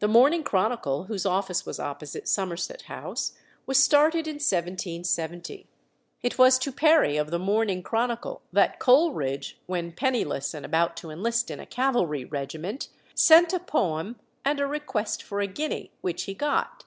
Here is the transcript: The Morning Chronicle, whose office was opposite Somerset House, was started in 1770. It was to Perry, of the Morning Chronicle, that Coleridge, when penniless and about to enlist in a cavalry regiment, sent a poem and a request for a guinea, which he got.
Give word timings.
The 0.00 0.08
Morning 0.08 0.42
Chronicle, 0.42 1.04
whose 1.04 1.24
office 1.24 1.64
was 1.64 1.78
opposite 1.78 2.26
Somerset 2.26 2.82
House, 2.90 3.34
was 3.64 3.80
started 3.80 4.26
in 4.26 4.40
1770. 4.42 5.68
It 6.22 6.36
was 6.36 6.58
to 6.58 6.72
Perry, 6.72 7.16
of 7.16 7.30
the 7.30 7.38
Morning 7.38 7.80
Chronicle, 7.84 8.42
that 8.52 8.80
Coleridge, 8.80 9.60
when 9.66 9.92
penniless 9.92 10.52
and 10.52 10.66
about 10.66 10.96
to 10.96 11.10
enlist 11.10 11.48
in 11.48 11.60
a 11.60 11.64
cavalry 11.66 12.24
regiment, 12.24 12.88
sent 13.14 13.52
a 13.52 13.60
poem 13.60 14.18
and 14.44 14.58
a 14.58 14.66
request 14.66 15.22
for 15.22 15.38
a 15.40 15.46
guinea, 15.46 15.92
which 16.00 16.24
he 16.24 16.34
got. 16.34 16.84